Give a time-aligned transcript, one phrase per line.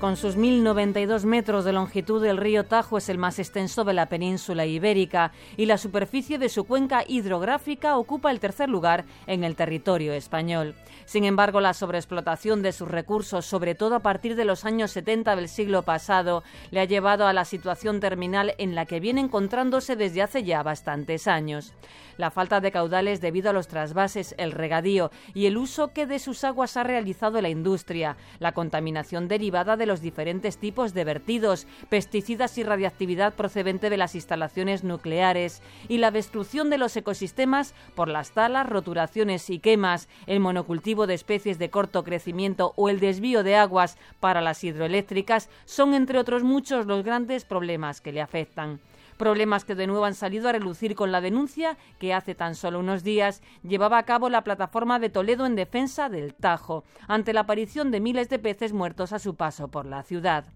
[0.00, 4.10] Con sus 1.092 metros de longitud, el río Tajo es el más extenso de la
[4.10, 9.56] península ibérica y la superficie de su cuenca hidrográfica ocupa el tercer lugar en el
[9.56, 10.74] territorio español.
[11.06, 15.34] Sin embargo, la sobreexplotación de sus recursos, sobre todo a partir de los años 70
[15.34, 19.96] del siglo pasado, le ha llevado a la situación terminal en la que viene encontrándose
[19.96, 21.72] desde hace ya bastantes años.
[22.18, 26.18] La falta de caudales debido a los trasvases, el regadío y el uso que de
[26.18, 31.66] sus aguas ha realizado la industria, la contaminación derivada de los diferentes tipos de vertidos,
[31.88, 38.08] pesticidas y radiactividad procedente de las instalaciones nucleares y la destrucción de los ecosistemas por
[38.08, 43.42] las talas, roturaciones y quemas, el monocultivo de especies de corto crecimiento o el desvío
[43.42, 48.80] de aguas para las hidroeléctricas son, entre otros muchos, los grandes problemas que le afectan.
[49.16, 52.80] Problemas que de nuevo han salido a relucir con la denuncia que hace tan solo
[52.80, 57.40] unos días llevaba a cabo la plataforma de Toledo en defensa del Tajo, ante la
[57.40, 60.46] aparición de miles de peces muertos a su paso por la ciudad.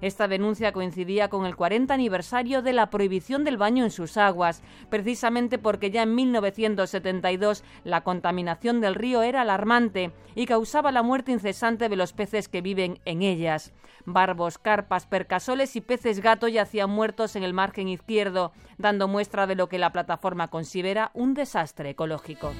[0.00, 4.62] Esta denuncia coincidía con el 40 aniversario de la prohibición del baño en sus aguas,
[4.88, 11.30] precisamente porque ya en 1972 la contaminación del río era alarmante y causaba la muerte
[11.30, 13.74] incesante de los peces que viven en ellas.
[14.06, 19.56] Barbos, carpas, percasoles y peces gato yacían muertos en el margen izquierdo, dando muestra de
[19.56, 22.50] lo que la plataforma considera un desastre ecológico.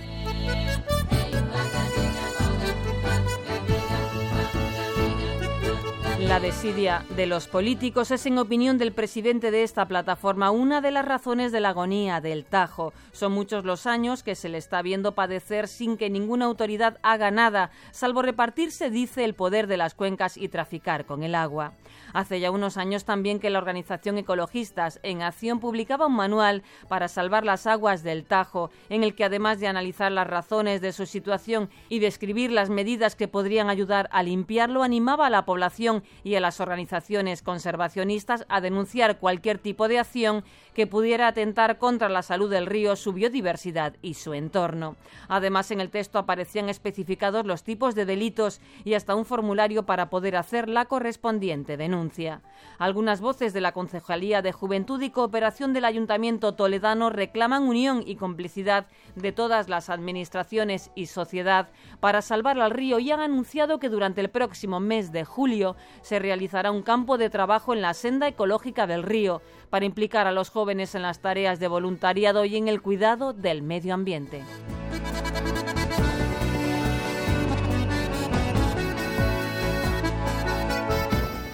[6.21, 10.91] La desidia de los políticos es, en opinión del presidente de esta plataforma, una de
[10.91, 12.93] las razones de la agonía del Tajo.
[13.11, 17.31] Son muchos los años que se le está viendo padecer sin que ninguna autoridad haga
[17.31, 21.73] nada, salvo repartirse, dice, el poder de las cuencas y traficar con el agua.
[22.13, 27.09] Hace ya unos años también que la organización Ecologistas en Acción publicaba un manual para
[27.09, 31.07] salvar las aguas del Tajo, en el que además de analizar las razones de su
[31.07, 36.35] situación y describir las medidas que podrían ayudar a limpiarlo, animaba a la población y
[36.35, 40.45] a las organizaciones conservacionistas a denunciar cualquier tipo de acción
[40.75, 44.97] que pudiera atentar contra la salud del río, su biodiversidad y su entorno.
[45.29, 50.11] Además, en el texto aparecían especificados los tipos de delitos y hasta un formulario para
[50.11, 52.43] poder hacer la correspondiente denuncia.
[52.79, 58.17] Algunas voces de la Concejalía de Juventud y Cooperación del Ayuntamiento toledano reclaman unión y
[58.17, 61.69] complicidad de todas las administraciones y sociedad
[62.01, 66.19] para salvar al río y han anunciado que durante el próximo mes de julio se
[66.19, 70.51] realizará un campo de trabajo en la senda ecológica del río para implicar a los
[70.51, 74.43] jóvenes en las tareas de voluntariado y en el cuidado del medio ambiente.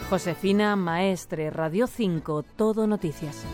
[0.08, 3.44] Josefina Maestre, Radio 5, Todo Noticias.